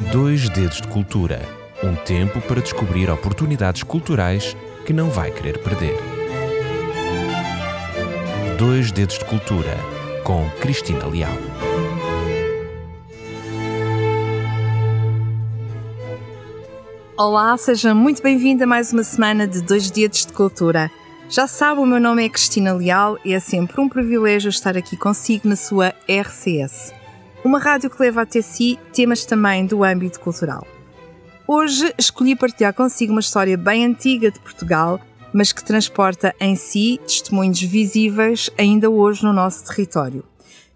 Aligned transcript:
Dois 0.00 0.48
Dedos 0.48 0.80
de 0.80 0.86
Cultura 0.86 1.42
um 1.82 1.94
tempo 1.96 2.40
para 2.40 2.60
descobrir 2.60 3.10
oportunidades 3.10 3.82
culturais 3.82 4.56
que 4.86 4.92
não 4.92 5.10
vai 5.10 5.32
querer 5.32 5.58
perder. 5.58 5.96
Dois 8.56 8.92
Dedos 8.92 9.18
de 9.18 9.24
Cultura 9.24 9.76
com 10.22 10.48
Cristina 10.60 11.04
Leal. 11.04 11.36
Olá, 17.16 17.56
seja 17.56 17.92
muito 17.92 18.22
bem-vindo 18.22 18.62
a 18.62 18.66
mais 18.68 18.92
uma 18.92 19.02
semana 19.02 19.48
de 19.48 19.60
Dois 19.60 19.90
Dedos 19.90 20.24
de 20.24 20.32
Cultura. 20.32 20.88
Já 21.28 21.48
sabe, 21.48 21.80
o 21.80 21.86
meu 21.86 22.00
nome 22.00 22.24
é 22.24 22.28
Cristina 22.28 22.72
Leal 22.72 23.18
e 23.24 23.34
é 23.34 23.40
sempre 23.40 23.80
um 23.80 23.88
privilégio 23.88 24.48
estar 24.48 24.76
aqui 24.76 24.96
consigo 24.96 25.48
na 25.48 25.56
sua 25.56 25.92
RCS. 26.08 26.97
Uma 27.44 27.60
rádio 27.60 27.88
que 27.88 28.02
leva 28.02 28.22
até 28.22 28.42
si 28.42 28.78
temas 28.92 29.24
também 29.24 29.64
do 29.64 29.84
âmbito 29.84 30.18
cultural. 30.18 30.66
Hoje 31.46 31.94
escolhi 31.96 32.34
partilhar 32.34 32.74
consigo 32.74 33.12
uma 33.12 33.20
história 33.20 33.56
bem 33.56 33.84
antiga 33.84 34.30
de 34.30 34.40
Portugal, 34.40 35.00
mas 35.32 35.52
que 35.52 35.64
transporta 35.64 36.34
em 36.40 36.56
si 36.56 37.00
testemunhos 37.06 37.62
visíveis 37.62 38.50
ainda 38.58 38.90
hoje 38.90 39.22
no 39.22 39.32
nosso 39.32 39.64
território. 39.64 40.24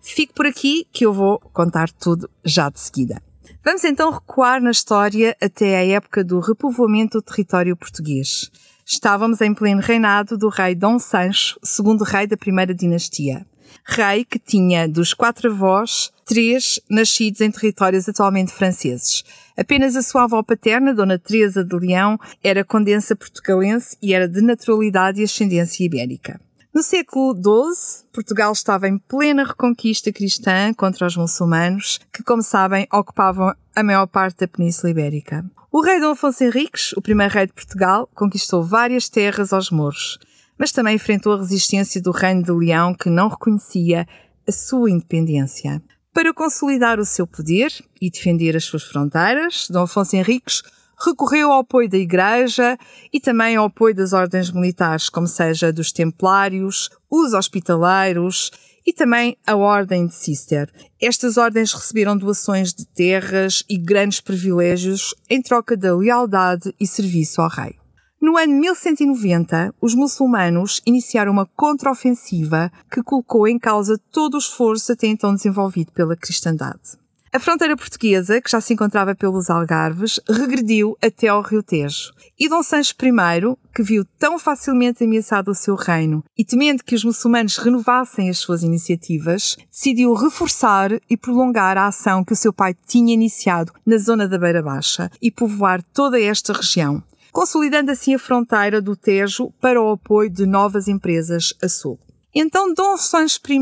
Fique 0.00 0.32
por 0.32 0.46
aqui 0.46 0.86
que 0.92 1.04
eu 1.04 1.12
vou 1.12 1.40
contar 1.52 1.90
tudo 1.90 2.30
já 2.44 2.70
de 2.70 2.78
seguida. 2.78 3.20
Vamos 3.64 3.82
então 3.82 4.10
recuar 4.10 4.62
na 4.62 4.70
história 4.70 5.36
até 5.42 5.76
a 5.76 5.86
época 5.86 6.22
do 6.22 6.38
repovoamento 6.38 7.18
do 7.18 7.22
território 7.22 7.76
português. 7.76 8.50
Estávamos 8.86 9.40
em 9.40 9.52
pleno 9.52 9.80
reinado 9.80 10.38
do 10.38 10.48
rei 10.48 10.76
Dom 10.76 10.98
Sancho, 10.98 11.58
segundo 11.62 12.04
rei 12.04 12.26
da 12.26 12.36
primeira 12.36 12.72
dinastia 12.72 13.44
rei 13.84 14.24
que 14.24 14.38
tinha 14.38 14.88
dos 14.88 15.14
quatro 15.14 15.50
avós, 15.50 16.12
três 16.24 16.80
nascidos 16.88 17.40
em 17.40 17.50
territórios 17.50 18.08
atualmente 18.08 18.52
franceses. 18.52 19.24
Apenas 19.56 19.96
a 19.96 20.02
sua 20.02 20.24
avó 20.24 20.42
paterna, 20.42 20.94
Dona 20.94 21.18
Teresa 21.18 21.64
de 21.64 21.76
Leão, 21.76 22.18
era 22.42 22.64
condensa 22.64 23.14
portugalense 23.14 23.96
e 24.00 24.14
era 24.14 24.28
de 24.28 24.40
naturalidade 24.40 25.20
e 25.20 25.24
ascendência 25.24 25.84
ibérica. 25.84 26.40
No 26.74 26.82
século 26.82 27.34
XII, 27.34 28.06
Portugal 28.12 28.50
estava 28.50 28.88
em 28.88 28.96
plena 28.96 29.44
reconquista 29.44 30.10
cristã 30.10 30.72
contra 30.72 31.06
os 31.06 31.16
muçulmanos, 31.16 32.00
que, 32.10 32.22
como 32.22 32.42
sabem, 32.42 32.86
ocupavam 32.90 33.54
a 33.76 33.82
maior 33.82 34.06
parte 34.06 34.40
da 34.40 34.48
Península 34.48 34.90
Ibérica. 34.90 35.44
O 35.70 35.82
rei 35.82 36.00
Dom 36.00 36.12
Afonso 36.12 36.42
Henriques, 36.42 36.92
o 36.94 37.02
primeiro 37.02 37.32
rei 37.32 37.46
de 37.46 37.52
Portugal, 37.52 38.08
conquistou 38.14 38.62
várias 38.62 39.08
terras 39.10 39.52
aos 39.52 39.70
mouros 39.70 40.18
mas 40.62 40.70
também 40.70 40.94
enfrentou 40.94 41.32
a 41.32 41.38
resistência 41.38 42.00
do 42.00 42.12
Reino 42.12 42.44
de 42.44 42.52
Leão, 42.52 42.94
que 42.94 43.10
não 43.10 43.26
reconhecia 43.26 44.06
a 44.46 44.52
sua 44.52 44.92
independência. 44.92 45.82
Para 46.14 46.32
consolidar 46.32 47.00
o 47.00 47.04
seu 47.04 47.26
poder 47.26 47.72
e 48.00 48.08
defender 48.08 48.54
as 48.56 48.62
suas 48.62 48.84
fronteiras, 48.84 49.66
Dom 49.68 49.82
Afonso 49.82 50.14
Henriques 50.14 50.62
recorreu 51.04 51.50
ao 51.50 51.62
apoio 51.62 51.88
da 51.88 51.98
Igreja 51.98 52.78
e 53.12 53.18
também 53.18 53.56
ao 53.56 53.64
apoio 53.64 53.92
das 53.92 54.12
ordens 54.12 54.52
militares, 54.52 55.08
como 55.08 55.26
seja 55.26 55.72
dos 55.72 55.90
Templários, 55.90 56.90
os 57.10 57.32
Hospitaleiros 57.32 58.52
e 58.86 58.92
também 58.92 59.36
a 59.44 59.56
Ordem 59.56 60.06
de 60.06 60.14
Cister. 60.14 60.70
Estas 61.00 61.38
ordens 61.38 61.72
receberam 61.72 62.16
doações 62.16 62.72
de 62.72 62.86
terras 62.86 63.64
e 63.68 63.76
grandes 63.76 64.20
privilégios 64.20 65.12
em 65.28 65.42
troca 65.42 65.76
da 65.76 65.92
lealdade 65.92 66.72
e 66.78 66.86
serviço 66.86 67.40
ao 67.40 67.48
rei. 67.48 67.81
No 68.22 68.38
ano 68.38 68.54
1190, 68.54 69.74
os 69.80 69.96
muçulmanos 69.96 70.80
iniciaram 70.86 71.32
uma 71.32 71.44
contraofensiva 71.44 72.70
que 72.88 73.02
colocou 73.02 73.48
em 73.48 73.58
causa 73.58 74.00
todo 74.12 74.34
o 74.34 74.38
esforço 74.38 74.92
até 74.92 75.08
então 75.08 75.34
desenvolvido 75.34 75.90
pela 75.90 76.14
cristandade. 76.14 76.96
A 77.32 77.40
fronteira 77.40 77.76
portuguesa, 77.76 78.40
que 78.40 78.48
já 78.48 78.60
se 78.60 78.74
encontrava 78.74 79.12
pelos 79.12 79.50
Algarves, 79.50 80.20
regrediu 80.30 80.96
até 81.02 81.26
ao 81.26 81.42
Rio 81.42 81.64
Tejo. 81.64 82.12
E 82.38 82.48
Dom 82.48 82.62
Sancho 82.62 82.94
I, 83.02 83.56
que 83.74 83.82
viu 83.82 84.04
tão 84.20 84.38
facilmente 84.38 85.02
ameaçado 85.02 85.50
o 85.50 85.54
seu 85.54 85.74
reino 85.74 86.22
e 86.38 86.44
temendo 86.44 86.84
que 86.84 86.94
os 86.94 87.02
muçulmanos 87.02 87.56
renovassem 87.56 88.30
as 88.30 88.38
suas 88.38 88.62
iniciativas, 88.62 89.56
decidiu 89.68 90.14
reforçar 90.14 90.92
e 91.10 91.16
prolongar 91.16 91.76
a 91.76 91.88
ação 91.88 92.22
que 92.22 92.34
o 92.34 92.36
seu 92.36 92.52
pai 92.52 92.72
tinha 92.86 93.14
iniciado 93.14 93.72
na 93.84 93.98
zona 93.98 94.28
da 94.28 94.38
Beira 94.38 94.62
Baixa 94.62 95.10
e 95.20 95.28
povoar 95.28 95.82
toda 95.92 96.20
esta 96.20 96.52
região, 96.52 97.02
consolidando 97.32 97.90
assim 97.90 98.14
a 98.14 98.18
fronteira 98.18 98.80
do 98.80 98.94
Tejo 98.94 99.50
para 99.60 99.82
o 99.82 99.90
apoio 99.90 100.30
de 100.30 100.46
novas 100.46 100.86
empresas 100.86 101.54
a 101.62 101.68
sul. 101.68 101.98
Então 102.34 102.72
Dom 102.72 102.96
Sancho 102.96 103.40
I 103.48 103.58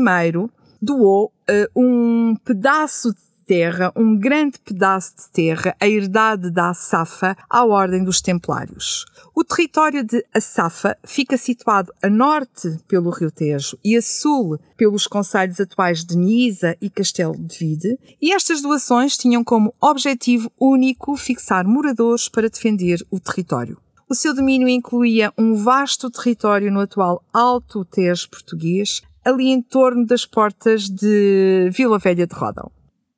doou 0.81 1.31
uh, 1.49 1.79
um 1.79 2.35
pedaço 2.43 3.13
de 3.13 3.21
terra, 3.45 3.91
um 3.95 4.17
grande 4.17 4.59
pedaço 4.59 5.15
de 5.17 5.29
terra, 5.31 5.75
a 5.79 5.87
herdade 5.87 6.51
da 6.51 6.69
Assafa, 6.69 7.35
à 7.49 7.65
Ordem 7.65 8.03
dos 8.03 8.21
Templários. 8.21 9.05
O 9.35 9.43
território 9.43 10.03
de 10.03 10.25
Assafa 10.33 10.97
fica 11.05 11.37
situado 11.37 11.93
a 12.01 12.09
norte 12.09 12.77
pelo 12.87 13.09
Rio 13.09 13.31
Tejo 13.31 13.77
e 13.83 13.95
a 13.95 14.01
sul 14.01 14.59
pelos 14.77 15.07
concelhos 15.07 15.59
atuais 15.59 16.03
de 16.03 16.17
Nisa 16.17 16.75
e 16.81 16.89
Castelo 16.89 17.37
de 17.37 17.57
Vide, 17.57 17.99
e 18.21 18.31
estas 18.31 18.61
doações 18.61 19.17
tinham 19.17 19.43
como 19.43 19.73
objetivo 19.79 20.51
único 20.59 21.15
fixar 21.15 21.65
moradores 21.65 22.27
para 22.27 22.49
defender 22.49 22.99
o 23.09 23.19
território. 23.19 23.77
O 24.09 24.15
seu 24.15 24.35
domínio 24.35 24.67
incluía 24.67 25.31
um 25.37 25.55
vasto 25.55 26.11
território 26.11 26.69
no 26.69 26.81
atual 26.81 27.23
Alto 27.31 27.85
Tejo 27.85 28.29
português, 28.29 29.01
ali 29.23 29.47
em 29.47 29.61
torno 29.61 30.05
das 30.05 30.25
portas 30.25 30.89
de 30.89 31.69
Vila 31.71 31.97
Velha 31.97 32.27
de 32.27 32.35
Rodão. 32.35 32.69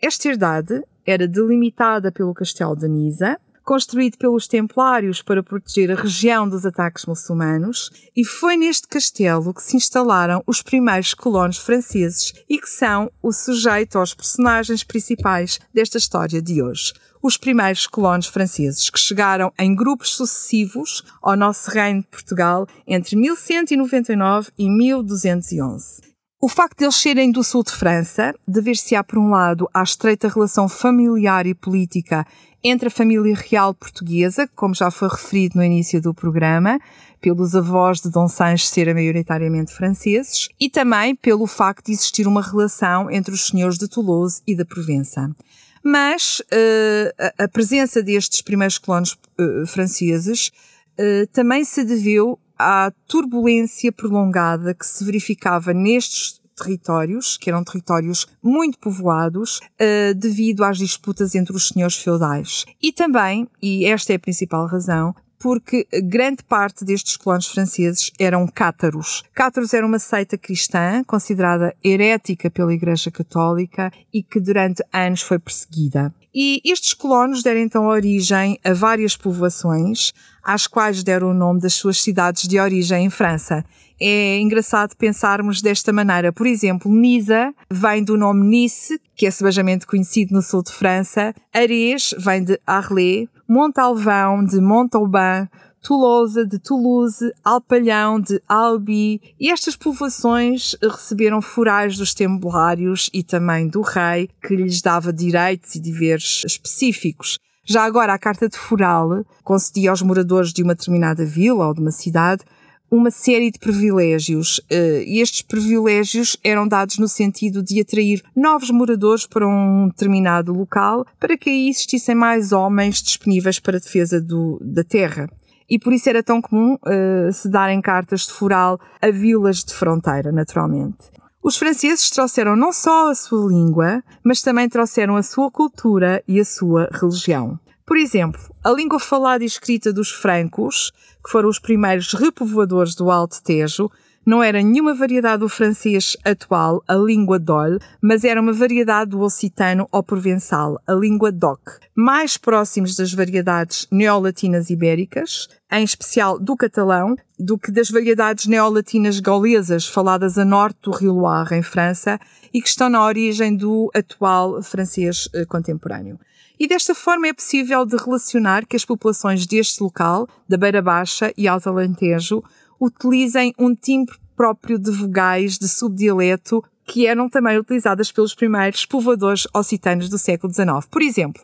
Esta 0.05 0.27
herdade 0.27 0.83
era 1.05 1.25
delimitada 1.25 2.11
pelo 2.11 2.33
Castelo 2.33 2.75
de 2.75 2.89
Nisa, 2.89 3.39
construído 3.63 4.17
pelos 4.17 4.49
Templários 4.49 5.21
para 5.21 5.41
proteger 5.41 5.89
a 5.91 5.95
região 5.95 6.45
dos 6.45 6.65
ataques 6.65 7.05
muçulmanos, 7.05 7.89
e 8.13 8.25
foi 8.25 8.57
neste 8.57 8.85
castelo 8.85 9.53
que 9.53 9.63
se 9.63 9.77
instalaram 9.77 10.43
os 10.45 10.61
primeiros 10.61 11.13
colonos 11.13 11.57
franceses 11.57 12.33
e 12.49 12.59
que 12.59 12.67
são 12.67 13.09
o 13.21 13.31
sujeito 13.31 13.97
aos 13.97 14.13
personagens 14.13 14.83
principais 14.83 15.57
desta 15.73 15.97
história 15.97 16.41
de 16.41 16.61
hoje. 16.61 16.91
Os 17.21 17.37
primeiros 17.37 17.87
colonos 17.87 18.27
franceses 18.27 18.89
que 18.89 18.99
chegaram 18.99 19.53
em 19.57 19.73
grupos 19.73 20.17
sucessivos 20.17 21.01
ao 21.21 21.37
nosso 21.37 21.71
reino 21.71 22.01
de 22.01 22.07
Portugal 22.07 22.67
entre 22.85 23.15
1199 23.15 24.51
e 24.57 24.69
1211. 24.69 26.12
O 26.43 26.49
facto 26.49 26.79
de 26.79 26.83
eles 26.83 26.95
serem 26.95 27.31
do 27.31 27.41
sul 27.41 27.63
de 27.63 27.71
França 27.71 28.35
dever-se-á, 28.45 29.01
por 29.01 29.17
um 29.17 29.29
lado, 29.29 29.65
à 29.73 29.81
estreita 29.81 30.27
relação 30.27 30.67
familiar 30.67 31.47
e 31.47 31.53
política 31.53 32.27
entre 32.61 32.89
a 32.89 32.91
família 32.91 33.33
real 33.33 33.73
portuguesa, 33.73 34.45
como 34.53 34.75
já 34.75 34.91
foi 34.91 35.07
referido 35.07 35.57
no 35.57 35.63
início 35.63 36.01
do 36.01 36.13
programa, 36.13 36.81
pelos 37.21 37.55
avós 37.55 38.01
de 38.01 38.11
Dom 38.11 38.27
Sancho 38.27 38.65
serem 38.65 38.93
maioritariamente 38.93 39.73
franceses, 39.73 40.49
e 40.59 40.69
também 40.69 41.15
pelo 41.15 41.47
facto 41.47 41.85
de 41.85 41.93
existir 41.93 42.27
uma 42.27 42.41
relação 42.41 43.09
entre 43.09 43.33
os 43.33 43.47
senhores 43.47 43.77
de 43.77 43.87
Toulouse 43.87 44.41
e 44.45 44.53
da 44.53 44.65
Provença. 44.65 45.33
Mas 45.81 46.41
uh, 46.41 47.41
a 47.41 47.47
presença 47.47 48.03
destes 48.03 48.41
primeiros 48.41 48.77
colonos 48.77 49.13
uh, 49.39 49.65
franceses 49.65 50.51
uh, 50.99 51.25
também 51.31 51.63
se 51.63 51.85
deveu 51.85 52.37
à 52.63 52.91
turbulência 53.07 53.91
prolongada 53.91 54.73
que 54.73 54.85
se 54.85 55.03
verificava 55.03 55.73
nestes 55.73 56.41
territórios, 56.55 57.37
que 57.37 57.49
eram 57.49 57.63
territórios 57.63 58.27
muito 58.41 58.77
povoados, 58.79 59.59
uh, 59.59 60.13
devido 60.15 60.63
às 60.63 60.77
disputas 60.77 61.35
entre 61.35 61.55
os 61.55 61.67
senhores 61.67 61.97
feudais. 61.97 62.65
E 62.81 62.91
também, 62.91 63.47
e 63.61 63.85
esta 63.85 64.13
é 64.13 64.15
a 64.15 64.19
principal 64.19 64.65
razão, 64.67 65.13
porque 65.39 65.85
grande 66.05 66.41
parte 66.41 66.85
destes 66.85 67.17
colonos 67.17 67.47
franceses 67.47 68.11
eram 68.17 68.47
cátaros. 68.47 69.23
Cátaros 69.33 69.73
era 69.73 69.85
uma 69.85 69.99
seita 69.99 70.37
cristã 70.37 71.03
considerada 71.05 71.75
herética 71.83 72.49
pela 72.49 72.73
Igreja 72.73 73.11
Católica 73.11 73.91
e 74.13 74.23
que 74.23 74.39
durante 74.39 74.81
anos 74.93 75.21
foi 75.21 75.37
perseguida. 75.37 76.13
E 76.33 76.61
estes 76.65 76.93
colonos 76.93 77.43
deram 77.43 77.59
então 77.59 77.85
origem 77.85 78.59
a 78.63 78.73
várias 78.73 79.15
povoações, 79.15 80.13
às 80.43 80.65
quais 80.65 81.03
deram 81.03 81.29
o 81.29 81.33
nome 81.33 81.61
das 81.61 81.75
suas 81.75 82.01
cidades 82.01 82.47
de 82.47 82.59
origem 82.59 83.05
em 83.05 83.09
França. 83.09 83.63
É 83.99 84.39
engraçado 84.39 84.95
pensarmos 84.97 85.61
desta 85.61 85.93
maneira. 85.93 86.33
Por 86.33 86.47
exemplo, 86.47 86.91
Nisa 86.91 87.53
vem 87.71 88.03
do 88.03 88.17
nome 88.17 88.45
Nice, 88.45 88.99
que 89.15 89.27
é 89.27 89.31
sebejamente 89.31 89.85
conhecido 89.85 90.33
no 90.33 90.41
sul 90.41 90.63
de 90.63 90.71
França. 90.71 91.33
Arès 91.53 92.15
vem 92.17 92.43
de 92.43 92.59
Arlé. 92.65 93.27
Montalvão 93.47 94.43
de 94.43 94.59
Montauban. 94.59 95.47
Toulouse 95.83 96.45
de 96.45 96.57
Toulouse, 96.59 97.33
Alpalhão 97.43 98.17
de 98.17 98.41
Albi, 98.47 99.21
e 99.37 99.51
estas 99.51 99.75
povoações 99.75 100.77
receberam 100.81 101.41
forais 101.41 101.97
dos 101.97 102.13
templários 102.13 103.09
e 103.13 103.21
também 103.21 103.67
do 103.67 103.81
rei, 103.81 104.29
que 104.41 104.55
lhes 104.55 104.81
dava 104.81 105.11
direitos 105.11 105.75
e 105.75 105.81
deveres 105.81 106.41
específicos. 106.45 107.37
Já 107.65 107.83
agora, 107.83 108.13
a 108.13 108.17
carta 108.17 108.47
de 108.47 108.57
foral 108.57 109.25
concedia 109.43 109.89
aos 109.89 110.01
moradores 110.01 110.53
de 110.53 110.63
uma 110.63 110.73
determinada 110.73 111.25
vila 111.25 111.67
ou 111.67 111.73
de 111.73 111.81
uma 111.81 111.91
cidade 111.91 112.45
uma 112.89 113.09
série 113.09 113.49
de 113.49 113.57
privilégios. 113.57 114.59
Uh, 114.71 115.01
e 115.05 115.19
estes 115.19 115.41
privilégios 115.41 116.37
eram 116.43 116.67
dados 116.67 116.99
no 116.99 117.07
sentido 117.07 117.63
de 117.63 117.81
atrair 117.81 118.21
novos 118.35 118.69
moradores 118.69 119.25
para 119.25 119.47
um 119.47 119.87
determinado 119.87 120.53
local, 120.53 121.03
para 121.19 121.35
que 121.35 121.49
aí 121.49 121.69
existissem 121.69 122.13
mais 122.13 122.51
homens 122.51 123.01
disponíveis 123.01 123.59
para 123.59 123.77
a 123.77 123.79
defesa 123.79 124.21
do, 124.21 124.59
da 124.61 124.83
terra 124.83 125.27
e 125.69 125.79
por 125.79 125.93
isso 125.93 126.09
era 126.09 126.23
tão 126.23 126.41
comum 126.41 126.75
uh, 126.75 127.31
se 127.31 127.49
darem 127.49 127.81
cartas 127.81 128.21
de 128.21 128.33
foral 128.33 128.79
a 129.01 129.09
vilas 129.09 129.63
de 129.63 129.73
fronteira, 129.73 130.31
naturalmente. 130.31 131.11
Os 131.43 131.57
franceses 131.57 132.09
trouxeram 132.09 132.55
não 132.55 132.71
só 132.71 133.09
a 133.09 133.15
sua 133.15 133.49
língua, 133.49 134.01
mas 134.23 134.41
também 134.41 134.69
trouxeram 134.69 135.17
a 135.17 135.23
sua 135.23 135.51
cultura 135.51 136.23
e 136.27 136.39
a 136.39 136.45
sua 136.45 136.89
religião. 136.91 137.59
Por 137.85 137.97
exemplo, 137.97 138.39
a 138.63 138.71
língua 138.71 138.97
falada 138.97 139.43
e 139.43 139.47
escrita 139.47 139.91
dos 139.91 140.09
francos, 140.09 140.91
que 141.23 141.29
foram 141.29 141.49
os 141.49 141.59
primeiros 141.59 142.13
repovoadores 142.13 142.95
do 142.95 143.11
Alto 143.11 143.43
Tejo, 143.43 143.91
não 144.25 144.41
era 144.41 144.61
nenhuma 144.61 144.93
variedade 144.93 145.39
do 145.39 145.49
francês 145.49 146.15
atual, 146.23 146.83
a 146.87 146.95
língua 146.95 147.37
d'ol, 147.39 147.77
mas 148.01 148.23
era 148.23 148.41
uma 148.41 148.53
variedade 148.53 149.11
do 149.11 149.21
occitano 149.21 149.87
ou 149.91 150.01
provençal, 150.01 150.79
a 150.87 150.93
língua 150.93 151.31
doc, 151.31 151.59
mais 151.95 152.37
próximos 152.37 152.95
das 152.95 153.13
variedades 153.13 153.87
neolatinas 153.91 154.69
ibéricas, 154.69 155.47
em 155.71 155.83
especial 155.83 156.39
do 156.39 156.55
catalão, 156.55 157.15
do 157.37 157.57
que 157.57 157.71
das 157.71 157.89
variedades 157.89 158.45
neolatinas 158.45 159.19
gaulesas 159.19 159.87
faladas 159.87 160.37
a 160.37 160.45
norte 160.45 160.79
do 160.83 160.91
Rio 160.91 161.13
Loire, 161.13 161.55
em 161.55 161.63
França, 161.63 162.19
e 162.53 162.61
que 162.61 162.67
estão 162.67 162.89
na 162.89 163.03
origem 163.03 163.55
do 163.55 163.89
atual 163.93 164.61
francês 164.61 165.27
eh, 165.33 165.45
contemporâneo. 165.45 166.19
E 166.59 166.67
desta 166.67 166.93
forma 166.93 167.27
é 167.27 167.33
possível 167.33 167.85
de 167.85 167.97
relacionar 167.97 168.65
que 168.65 168.75
as 168.75 168.85
populações 168.85 169.45
deste 169.47 169.81
local, 169.81 170.27
da 170.47 170.55
Beira 170.55 170.81
Baixa 170.81 171.33
e 171.35 171.47
Alto 171.47 171.67
Alentejo, 171.67 172.43
utilizem 172.79 173.53
um 173.57 173.73
timbre 173.73 174.15
próprio 174.35 174.79
de 174.79 174.91
vogais 174.91 175.57
de 175.57 175.67
subdialeto 175.67 176.63
que 176.85 177.07
eram 177.07 177.29
também 177.29 177.57
utilizadas 177.57 178.11
pelos 178.11 178.35
primeiros 178.35 178.85
povoadores 178.85 179.47
occitanos 179.53 180.09
do 180.09 180.17
século 180.17 180.53
XIX. 180.53 180.85
Por 180.89 181.01
exemplo, 181.01 181.41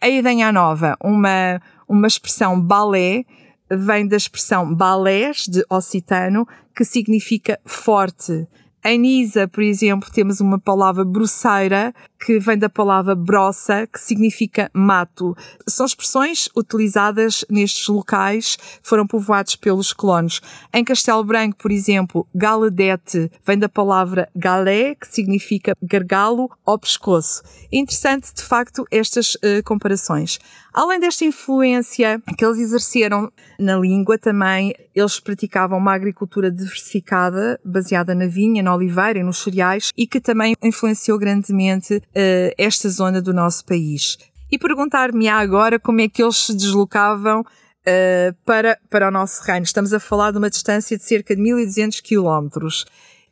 a 0.00 0.08
Idenha 0.08 0.52
Nova, 0.52 0.96
uma, 1.02 1.60
uma 1.88 2.06
expressão 2.06 2.60
balé, 2.60 3.24
vem 3.70 4.06
da 4.06 4.16
expressão 4.16 4.72
balés 4.74 5.46
de 5.48 5.64
occitano, 5.70 6.46
que 6.74 6.84
significa 6.84 7.58
forte. 7.64 8.46
Em 8.88 8.98
Nisa, 9.00 9.48
por 9.48 9.64
exemplo, 9.64 10.08
temos 10.12 10.38
uma 10.38 10.60
palavra 10.60 11.04
brosseira, 11.04 11.92
que 12.24 12.38
vem 12.38 12.56
da 12.56 12.68
palavra 12.68 13.16
brossa, 13.16 13.84
que 13.84 13.98
significa 13.98 14.70
mato. 14.72 15.36
São 15.66 15.84
expressões 15.84 16.48
utilizadas 16.56 17.44
nestes 17.50 17.88
locais 17.88 18.54
que 18.54 18.88
foram 18.88 19.04
povoados 19.04 19.56
pelos 19.56 19.92
colonos. 19.92 20.40
Em 20.72 20.84
Castelo 20.84 21.24
Branco, 21.24 21.56
por 21.58 21.72
exemplo, 21.72 22.28
galedete 22.32 23.28
vem 23.44 23.58
da 23.58 23.68
palavra 23.68 24.28
galé, 24.36 24.94
que 24.94 25.08
significa 25.08 25.76
gargalo 25.82 26.48
ou 26.64 26.78
pescoço. 26.78 27.42
Interessante, 27.72 28.32
de 28.32 28.42
facto, 28.44 28.84
estas 28.92 29.34
uh, 29.34 29.64
comparações. 29.64 30.38
Além 30.76 31.00
desta 31.00 31.24
influência 31.24 32.20
que 32.36 32.44
eles 32.44 32.58
exerceram 32.58 33.32
na 33.58 33.78
língua, 33.78 34.18
também 34.18 34.74
eles 34.94 35.18
praticavam 35.18 35.78
uma 35.78 35.94
agricultura 35.94 36.50
diversificada, 36.50 37.58
baseada 37.64 38.14
na 38.14 38.26
vinha, 38.26 38.62
na 38.62 38.74
oliveira 38.74 39.18
e 39.20 39.22
nos 39.22 39.38
cereais, 39.38 39.90
e 39.96 40.06
que 40.06 40.20
também 40.20 40.54
influenciou 40.62 41.18
grandemente 41.18 41.96
uh, 41.96 42.52
esta 42.58 42.90
zona 42.90 43.22
do 43.22 43.32
nosso 43.32 43.64
país. 43.64 44.18
E 44.52 44.58
perguntar-me 44.58 45.26
agora 45.30 45.80
como 45.80 46.02
é 46.02 46.10
que 46.10 46.22
eles 46.22 46.36
se 46.36 46.54
deslocavam 46.54 47.40
uh, 47.40 48.36
para, 48.44 48.78
para 48.90 49.08
o 49.08 49.10
nosso 49.10 49.42
reino. 49.44 49.64
Estamos 49.64 49.94
a 49.94 49.98
falar 49.98 50.30
de 50.30 50.36
uma 50.36 50.50
distância 50.50 50.98
de 50.98 51.02
cerca 51.02 51.34
de 51.34 51.40
1200 51.40 52.02
quilómetros. 52.02 52.84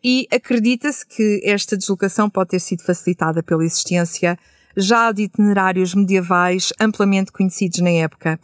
E 0.03 0.27
acredita-se 0.33 1.07
que 1.07 1.43
esta 1.45 1.77
deslocação 1.77 2.31
pode 2.31 2.51
ter 2.51 2.59
sido 2.59 2.83
facilitada 2.83 3.43
pela 3.43 3.63
existência 3.63 4.39
já 4.77 5.13
de 5.13 5.23
itinerários 5.23 5.95
medievais 5.95 6.73
amplamente 6.81 7.33
conhecidos 7.33 7.81
na 7.81 7.91
época. 7.91 8.39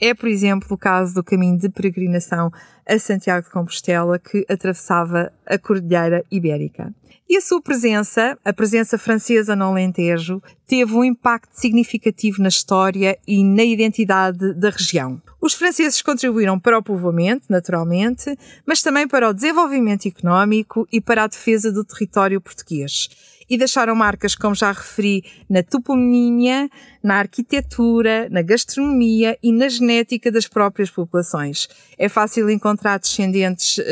É, 0.00 0.12
por 0.14 0.28
exemplo, 0.28 0.66
o 0.72 0.76
caso 0.76 1.14
do 1.14 1.22
caminho 1.22 1.56
de 1.56 1.68
peregrinação 1.68 2.50
a 2.84 2.98
Santiago 2.98 3.46
de 3.46 3.52
Compostela, 3.52 4.18
que 4.18 4.44
atravessava 4.48 5.32
a 5.46 5.56
Cordilheira 5.56 6.24
Ibérica. 6.30 6.92
E 7.28 7.36
a 7.36 7.40
sua 7.40 7.62
presença, 7.62 8.36
a 8.44 8.52
presença 8.52 8.98
francesa 8.98 9.54
no 9.54 9.66
Alentejo, 9.66 10.42
teve 10.66 10.92
um 10.92 11.04
impacto 11.04 11.52
significativo 11.52 12.42
na 12.42 12.48
história 12.48 13.16
e 13.26 13.44
na 13.44 13.62
identidade 13.62 14.54
da 14.54 14.70
região. 14.70 15.22
Os 15.40 15.54
franceses 15.54 16.02
contribuíram 16.02 16.58
para 16.58 16.78
o 16.78 16.82
povoamento, 16.82 17.46
naturalmente, 17.48 18.36
mas 18.66 18.82
também 18.82 19.06
para 19.06 19.30
o 19.30 19.32
desenvolvimento 19.32 20.06
económico 20.06 20.86
e 20.92 21.00
para 21.00 21.24
a 21.24 21.26
defesa 21.28 21.70
do 21.70 21.84
território 21.84 22.40
português 22.40 23.08
e 23.52 23.58
deixaram 23.58 23.94
marcas, 23.94 24.34
como 24.34 24.54
já 24.54 24.72
referi, 24.72 25.22
na 25.46 25.62
toponímia, 25.62 26.70
na 27.02 27.16
arquitetura, 27.16 28.26
na 28.30 28.40
gastronomia 28.40 29.36
e 29.42 29.52
na 29.52 29.68
genética 29.68 30.32
das 30.32 30.48
próprias 30.48 30.90
populações. 30.90 31.68
É 31.98 32.08
fácil 32.08 32.48
encontrar 32.48 32.98
descendentes 32.98 33.76
uh, 33.76 33.82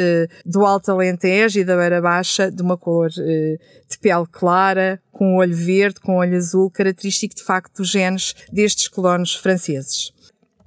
do 0.47 0.65
Alto 0.65 0.91
Alentejo 0.91 1.61
e 1.61 1.65
da 1.65 1.77
Beira 1.77 2.01
Baixa 2.01 2.51
de 2.51 2.63
uma 2.63 2.79
cor 2.79 3.11
uh, 3.11 3.59
de 3.87 3.99
pele 4.01 4.27
clara, 4.33 4.99
com 5.13 5.37
olho 5.37 5.55
verde, 5.55 6.01
com 6.01 6.17
olho 6.17 6.39
azul, 6.39 6.71
característico 6.71 7.35
de 7.35 7.43
facto 7.43 7.83
dos 7.83 7.91
genes 7.91 8.35
destes 8.51 8.89
colonos 8.89 9.35
franceses. 9.35 10.11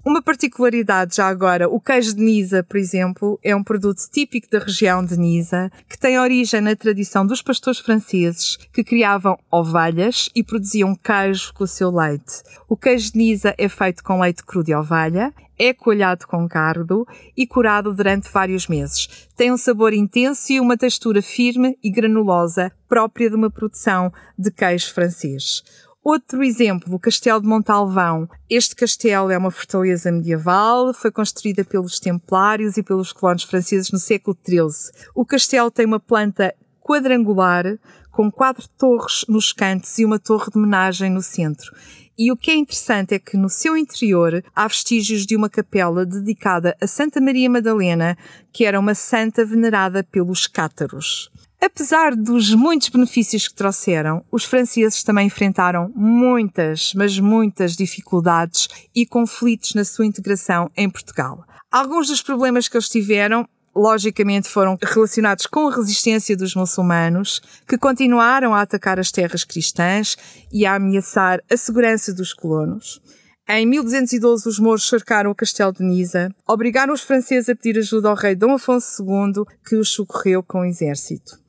Uma 0.05 0.21
particularidade 0.21 1.15
já 1.15 1.29
agora, 1.29 1.69
o 1.69 1.79
queijo 1.79 2.13
de 2.13 2.21
Nisa, 2.21 2.61
por 2.61 2.75
exemplo, 2.75 3.39
é 3.41 3.55
um 3.55 3.63
produto 3.63 4.01
típico 4.11 4.49
da 4.49 4.59
região 4.59 5.03
de 5.03 5.17
Nisa, 5.17 5.71
que 5.87 5.97
tem 5.97 6.19
origem 6.19 6.59
na 6.59 6.75
tradição 6.75 7.25
dos 7.25 7.41
pastores 7.41 7.79
franceses 7.79 8.57
que 8.73 8.83
criavam 8.83 9.39
ovelhas 9.49 10.29
e 10.35 10.43
produziam 10.43 10.93
queijo 10.93 11.53
com 11.53 11.63
o 11.63 11.67
seu 11.67 11.89
leite. 11.89 12.43
O 12.67 12.75
queijo 12.75 13.13
de 13.13 13.17
Nisa 13.17 13.55
é 13.57 13.69
feito 13.69 14.03
com 14.03 14.19
leite 14.19 14.43
cru 14.43 14.61
de 14.61 14.75
ovelha, 14.75 15.33
é 15.57 15.73
coalhado 15.73 16.27
com 16.27 16.49
cardo 16.49 17.07
e 17.37 17.47
curado 17.47 17.93
durante 17.93 18.29
vários 18.29 18.67
meses. 18.67 19.29
Tem 19.37 19.53
um 19.53 19.57
sabor 19.57 19.93
intenso 19.93 20.51
e 20.51 20.59
uma 20.59 20.75
textura 20.75 21.21
firme 21.21 21.77
e 21.81 21.89
granulosa 21.89 22.73
própria 22.89 23.29
de 23.29 23.37
uma 23.37 23.49
produção 23.49 24.11
de 24.37 24.51
queijo 24.51 24.93
francês. 24.93 25.63
Outro 26.03 26.43
exemplo, 26.43 26.93
o 26.93 26.99
Castelo 26.99 27.39
de 27.39 27.47
Montalvão. 27.47 28.27
Este 28.49 28.75
castelo 28.75 29.31
é 29.31 29.37
uma 29.37 29.49
fortaleza 29.49 30.11
medieval, 30.11 30.93
foi 30.93 31.09
construída 31.09 31.63
pelos 31.63 31.97
templários 31.97 32.75
e 32.75 32.83
pelos 32.83 33.13
colonos 33.13 33.43
franceses 33.43 33.89
no 33.89 33.97
século 33.97 34.37
XIII. 34.45 34.91
O 35.15 35.25
castelo 35.25 35.71
tem 35.71 35.85
uma 35.85 36.01
planta 36.01 36.53
quadrangular, 36.81 37.79
com 38.11 38.29
quatro 38.29 38.67
torres 38.77 39.23
nos 39.29 39.53
cantos 39.53 39.97
e 39.97 40.03
uma 40.03 40.19
torre 40.19 40.51
de 40.51 40.57
homenagem 40.57 41.09
no 41.09 41.21
centro. 41.21 41.73
E 42.17 42.31
o 42.33 42.37
que 42.37 42.51
é 42.51 42.55
interessante 42.55 43.15
é 43.15 43.19
que 43.19 43.37
no 43.37 43.49
seu 43.49 43.77
interior 43.77 44.43
há 44.53 44.67
vestígios 44.67 45.25
de 45.25 45.37
uma 45.37 45.49
capela 45.49 46.05
dedicada 46.05 46.75
a 46.81 46.85
Santa 46.85 47.21
Maria 47.21 47.49
Madalena, 47.49 48.17
que 48.51 48.65
era 48.65 48.77
uma 48.77 48.93
santa 48.93 49.45
venerada 49.45 50.03
pelos 50.03 50.47
cátaros. 50.47 51.31
Apesar 51.65 52.13
dos 52.13 52.53
muitos 52.53 52.89
benefícios 52.89 53.47
que 53.47 53.55
trouxeram, 53.55 54.21
os 54.29 54.43
franceses 54.43 55.01
também 55.01 55.27
enfrentaram 55.27 55.89
muitas, 55.95 56.93
mas 56.93 57.17
muitas 57.17 57.73
dificuldades 57.77 58.67
e 58.93 59.05
conflitos 59.05 59.73
na 59.73 59.85
sua 59.85 60.05
integração 60.05 60.69
em 60.75 60.89
Portugal. 60.89 61.45
Alguns 61.71 62.09
dos 62.09 62.21
problemas 62.21 62.67
que 62.67 62.75
eles 62.75 62.89
tiveram 62.89 63.47
logicamente 63.73 64.49
foram 64.49 64.77
relacionados 64.83 65.47
com 65.47 65.69
a 65.69 65.73
resistência 65.73 66.35
dos 66.35 66.53
muçulmanos, 66.53 67.41
que 67.65 67.77
continuaram 67.77 68.53
a 68.53 68.59
atacar 68.59 68.99
as 68.99 69.09
terras 69.09 69.45
cristãs 69.45 70.17
e 70.51 70.65
a 70.65 70.75
ameaçar 70.75 71.41
a 71.49 71.55
segurança 71.55 72.13
dos 72.13 72.33
colonos. 72.33 73.01
Em 73.47 73.65
1212, 73.65 74.49
os 74.49 74.59
mouros 74.59 74.89
cercaram 74.89 75.31
o 75.31 75.35
castelo 75.35 75.71
de 75.71 75.81
Nisa, 75.81 76.29
obrigaram 76.45 76.93
os 76.93 77.03
franceses 77.03 77.47
a 77.47 77.55
pedir 77.55 77.79
ajuda 77.79 78.09
ao 78.09 78.15
rei 78.15 78.35
Dom 78.35 78.51
Afonso 78.51 79.01
II, 79.01 79.45
que 79.65 79.77
os 79.77 79.89
socorreu 79.89 80.43
com 80.43 80.59
o 80.59 80.65
exército. 80.65 81.41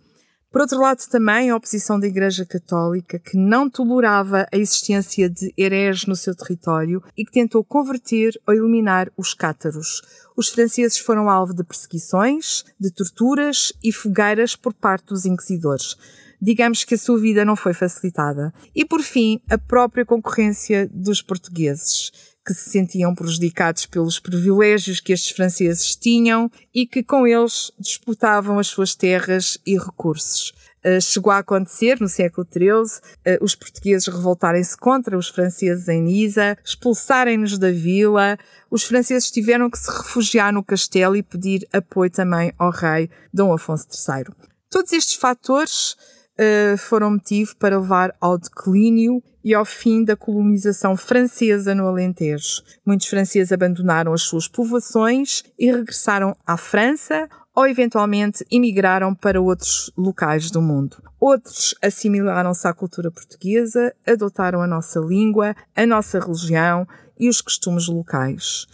Por 0.54 0.60
outro 0.60 0.78
lado, 0.78 1.02
também 1.10 1.50
a 1.50 1.56
oposição 1.56 1.98
da 1.98 2.06
Igreja 2.06 2.46
Católica, 2.46 3.18
que 3.18 3.36
não 3.36 3.68
tolerava 3.68 4.46
a 4.52 4.56
existência 4.56 5.28
de 5.28 5.52
hereges 5.58 6.06
no 6.06 6.14
seu 6.14 6.32
território 6.32 7.02
e 7.16 7.24
que 7.24 7.32
tentou 7.32 7.64
converter 7.64 8.40
ou 8.46 8.54
eliminar 8.54 9.10
os 9.16 9.34
cátaros. 9.34 10.00
Os 10.36 10.48
franceses 10.48 10.96
foram 10.96 11.28
alvo 11.28 11.52
de 11.52 11.64
perseguições, 11.64 12.64
de 12.78 12.92
torturas 12.92 13.72
e 13.82 13.90
fogueiras 13.90 14.54
por 14.54 14.72
parte 14.72 15.06
dos 15.06 15.26
inquisidores 15.26 15.96
digamos 16.42 16.84
que 16.84 16.94
a 16.94 16.98
sua 16.98 17.18
vida 17.18 17.42
não 17.42 17.56
foi 17.56 17.72
facilitada. 17.72 18.52
E 18.74 18.84
por 18.84 19.00
fim, 19.00 19.40
a 19.48 19.56
própria 19.56 20.04
concorrência 20.04 20.86
dos 20.92 21.22
portugueses, 21.22 22.12
que 22.44 22.52
se 22.52 22.70
sentiam 22.70 23.14
prejudicados 23.14 23.86
pelos 23.86 24.18
privilégios 24.18 25.00
que 25.00 25.12
estes 25.12 25.30
franceses 25.30 25.96
tinham 25.96 26.50
e 26.74 26.86
que 26.86 27.02
com 27.02 27.26
eles 27.26 27.72
disputavam 27.78 28.58
as 28.58 28.66
suas 28.66 28.94
terras 28.94 29.58
e 29.66 29.78
recursos. 29.78 30.52
Uh, 30.84 31.00
chegou 31.00 31.32
a 31.32 31.38
acontecer 31.38 31.98
no 31.98 32.08
século 32.08 32.46
XIII 32.46 33.00
uh, 33.38 33.42
os 33.42 33.54
portugueses 33.54 34.06
revoltarem-se 34.06 34.76
contra 34.76 35.16
os 35.16 35.28
franceses 35.28 35.88
em 35.88 36.02
Nisa, 36.02 36.58
expulsarem-nos 36.62 37.56
da 37.56 37.70
vila. 37.70 38.36
Os 38.70 38.84
franceses 38.84 39.30
tiveram 39.30 39.70
que 39.70 39.78
se 39.78 39.90
refugiar 39.90 40.52
no 40.52 40.62
castelo 40.62 41.16
e 41.16 41.22
pedir 41.22 41.66
apoio 41.72 42.10
também 42.10 42.52
ao 42.58 42.70
rei 42.70 43.08
Dom 43.32 43.54
Afonso 43.54 43.86
III. 43.90 44.26
Todos 44.68 44.92
estes 44.92 45.14
fatores 45.14 45.96
uh, 46.38 46.76
foram 46.78 47.12
motivo 47.12 47.56
para 47.56 47.78
levar 47.78 48.14
ao 48.20 48.38
declínio 48.38 49.22
e 49.44 49.52
ao 49.52 49.64
fim 49.64 50.04
da 50.04 50.16
colonização 50.16 50.96
francesa 50.96 51.74
no 51.74 51.86
Alentejo. 51.86 52.62
Muitos 52.84 53.08
franceses 53.08 53.52
abandonaram 53.52 54.12
as 54.12 54.22
suas 54.22 54.48
povoações 54.48 55.42
e 55.58 55.70
regressaram 55.70 56.34
à 56.46 56.56
França 56.56 57.28
ou 57.54 57.66
eventualmente 57.66 58.44
emigraram 58.50 59.14
para 59.14 59.40
outros 59.40 59.92
locais 59.96 60.50
do 60.50 60.60
mundo. 60.60 60.96
Outros 61.20 61.74
assimilaram-se 61.80 62.66
à 62.66 62.72
cultura 62.72 63.10
portuguesa, 63.10 63.94
adotaram 64.06 64.60
a 64.60 64.66
nossa 64.66 64.98
língua, 64.98 65.54
a 65.76 65.86
nossa 65.86 66.18
religião 66.18 66.86
e 67.18 67.28
os 67.28 67.40
costumes 67.40 67.86
locais. 67.86 68.66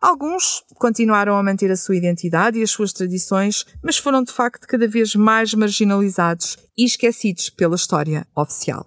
Alguns 0.00 0.62
continuaram 0.76 1.36
a 1.36 1.42
manter 1.42 1.70
a 1.70 1.76
sua 1.76 1.96
identidade 1.96 2.58
e 2.58 2.62
as 2.62 2.70
suas 2.70 2.92
tradições, 2.92 3.66
mas 3.82 3.98
foram 3.98 4.22
de 4.22 4.32
facto 4.32 4.66
cada 4.66 4.86
vez 4.86 5.14
mais 5.14 5.52
marginalizados 5.54 6.56
e 6.76 6.84
esquecidos 6.84 7.50
pela 7.50 7.76
história 7.76 8.26
oficial. 8.34 8.86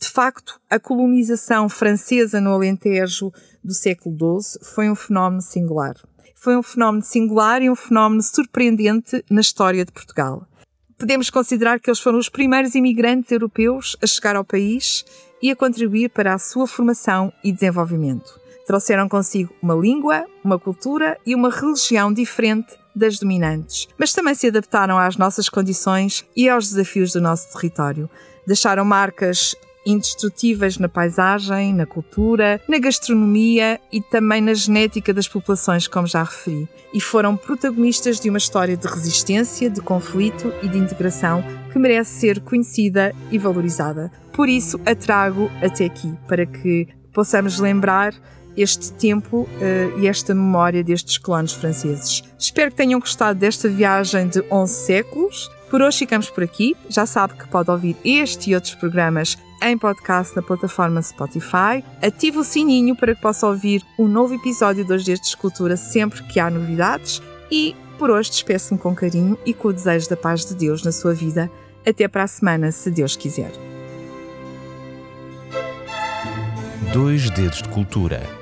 De 0.00 0.08
facto, 0.08 0.60
a 0.70 0.78
colonização 0.78 1.68
francesa 1.68 2.40
no 2.40 2.52
Alentejo 2.52 3.32
do 3.62 3.74
século 3.74 4.40
XII 4.40 4.60
foi 4.74 4.90
um 4.90 4.94
fenómeno 4.94 5.40
singular 5.40 5.96
foi 6.42 6.56
um 6.56 6.62
fenómeno 6.62 7.04
singular 7.04 7.62
e 7.62 7.70
um 7.70 7.76
fenómeno 7.76 8.20
surpreendente 8.20 9.24
na 9.30 9.40
história 9.40 9.84
de 9.84 9.92
Portugal. 9.92 10.44
Podemos 10.98 11.30
considerar 11.30 11.78
que 11.78 11.88
eles 11.88 12.00
foram 12.00 12.18
os 12.18 12.28
primeiros 12.28 12.74
imigrantes 12.74 13.30
europeus 13.30 13.96
a 14.02 14.06
chegar 14.08 14.34
ao 14.34 14.44
país 14.44 15.04
e 15.40 15.52
a 15.52 15.56
contribuir 15.56 16.10
para 16.10 16.34
a 16.34 16.38
sua 16.38 16.66
formação 16.66 17.32
e 17.44 17.52
desenvolvimento. 17.52 18.41
Trouxeram 18.66 19.08
consigo 19.08 19.54
uma 19.60 19.74
língua, 19.74 20.24
uma 20.44 20.58
cultura 20.58 21.18
e 21.26 21.34
uma 21.34 21.50
religião 21.50 22.12
diferente 22.12 22.74
das 22.94 23.18
dominantes, 23.18 23.88
mas 23.98 24.12
também 24.12 24.34
se 24.34 24.46
adaptaram 24.46 24.98
às 24.98 25.16
nossas 25.16 25.48
condições 25.48 26.24
e 26.36 26.48
aos 26.48 26.68
desafios 26.68 27.12
do 27.12 27.20
nosso 27.20 27.50
território. 27.52 28.08
Deixaram 28.46 28.84
marcas 28.84 29.56
indestrutíveis 29.84 30.78
na 30.78 30.88
paisagem, 30.88 31.74
na 31.74 31.86
cultura, 31.86 32.60
na 32.68 32.78
gastronomia 32.78 33.80
e 33.90 34.00
também 34.00 34.40
na 34.40 34.54
genética 34.54 35.12
das 35.12 35.26
populações, 35.26 35.88
como 35.88 36.06
já 36.06 36.22
referi, 36.22 36.68
e 36.94 37.00
foram 37.00 37.36
protagonistas 37.36 38.20
de 38.20 38.28
uma 38.28 38.38
história 38.38 38.76
de 38.76 38.86
resistência, 38.86 39.68
de 39.68 39.80
conflito 39.80 40.52
e 40.62 40.68
de 40.68 40.78
integração 40.78 41.42
que 41.72 41.78
merece 41.78 42.20
ser 42.20 42.40
conhecida 42.40 43.14
e 43.30 43.38
valorizada. 43.38 44.10
Por 44.32 44.48
isso, 44.48 44.80
a 44.86 44.94
trago 44.94 45.50
até 45.62 45.86
aqui, 45.86 46.14
para 46.28 46.46
que 46.46 46.86
possamos 47.12 47.58
lembrar 47.58 48.14
este 48.56 48.92
tempo 48.92 49.38
uh, 49.38 50.00
e 50.00 50.06
esta 50.06 50.34
memória 50.34 50.82
destes 50.82 51.18
colonos 51.18 51.52
franceses. 51.52 52.22
Espero 52.38 52.70
que 52.70 52.76
tenham 52.76 53.00
gostado 53.00 53.38
desta 53.38 53.68
viagem 53.68 54.28
de 54.28 54.44
11 54.50 54.72
séculos. 54.72 55.50
Por 55.70 55.80
hoje 55.80 55.98
ficamos 55.98 56.28
por 56.28 56.44
aqui. 56.44 56.76
Já 56.88 57.06
sabe 57.06 57.34
que 57.34 57.48
pode 57.48 57.70
ouvir 57.70 57.96
este 58.04 58.50
e 58.50 58.54
outros 58.54 58.74
programas 58.74 59.38
em 59.62 59.78
podcast 59.78 60.34
na 60.34 60.42
plataforma 60.42 61.00
Spotify. 61.00 61.82
Ative 62.02 62.38
o 62.38 62.44
sininho 62.44 62.96
para 62.96 63.14
que 63.14 63.22
possa 63.22 63.46
ouvir 63.46 63.82
um 63.98 64.06
novo 64.06 64.34
episódio 64.34 64.84
dos 64.84 65.04
Dias 65.04 65.20
de 65.20 65.28
Escultura 65.28 65.76
sempre 65.76 66.22
que 66.24 66.40
há 66.40 66.50
novidades. 66.50 67.22
E 67.50 67.76
por 67.98 68.10
hoje 68.10 68.30
despeço-me 68.30 68.80
com 68.80 68.94
carinho 68.94 69.38
e 69.46 69.54
com 69.54 69.68
o 69.68 69.72
desejo 69.72 70.08
da 70.08 70.16
paz 70.16 70.44
de 70.44 70.54
Deus 70.54 70.82
na 70.82 70.92
sua 70.92 71.14
vida. 71.14 71.50
Até 71.86 72.06
para 72.08 72.24
a 72.24 72.26
semana, 72.26 72.70
se 72.72 72.90
Deus 72.90 73.16
quiser. 73.16 73.52
Dois 76.92 77.30
Dedos 77.30 77.62
de 77.62 77.68
Cultura 77.70 78.41